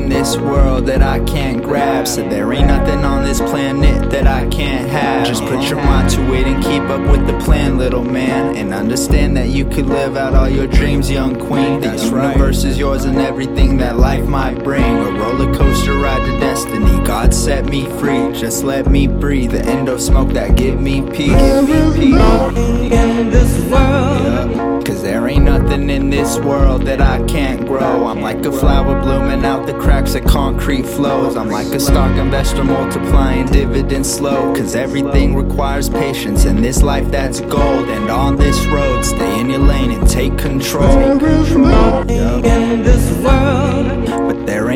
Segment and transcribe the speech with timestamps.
[0.00, 2.06] in this world that I can't grab.
[2.06, 5.26] So there ain't nothing on this planet that I can't have.
[5.26, 8.56] Just put your mind to it and keep up with the plan, little man.
[8.56, 11.80] And understand that you could live out all your dreams, young queen.
[11.80, 14.84] The universe is yours and everything that life might bring.
[14.84, 17.04] A roller coaster ride to destiny.
[17.04, 18.32] God set me free.
[18.32, 19.52] Just let me breathe.
[19.52, 21.30] The end of smoke that give me peace.
[21.30, 23.89] Give me peace.
[26.20, 28.06] This world that I can't grow.
[28.06, 31.34] I'm like a flower blooming out the cracks of concrete flows.
[31.34, 34.54] I'm like a stock investor multiplying dividends slow.
[34.54, 37.88] Cause everything requires patience in this life that's gold.
[37.88, 40.94] And on this road, stay in your lane and take control.
[40.94, 43.69] There is nothing in this world.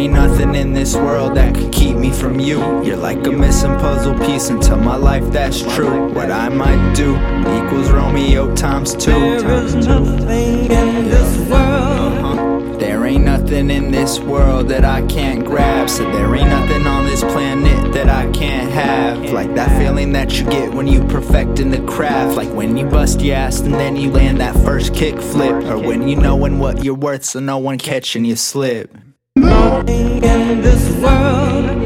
[0.05, 2.59] Ain't nothing in this world that could keep me from you.
[2.85, 6.13] You're like a missing puzzle piece until my life that's true.
[6.13, 7.17] What I might do
[7.57, 9.41] equals Romeo times two.
[9.41, 12.19] There is nothing in this world.
[12.19, 12.77] Uh-huh.
[12.77, 15.89] There ain't nothing in this world that I can't grab.
[15.89, 19.33] So there ain't nothing on this planet that I can't have.
[19.33, 22.37] Like that feeling that you get when you perfect in the craft.
[22.37, 25.65] Like when you bust your ass and then you land that first kick flip.
[25.65, 28.95] Or when you knowin what you're worth so no one catching you slip.
[29.37, 31.84] Nothing in this world.